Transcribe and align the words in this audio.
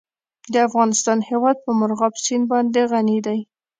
د 0.53 0.55
افغانستان 0.67 1.17
هیواد 1.29 1.57
په 1.65 1.71
مورغاب 1.79 2.13
سیند 2.23 2.45
باندې 2.53 2.81
غني 2.91 3.19
دی. 3.25 3.39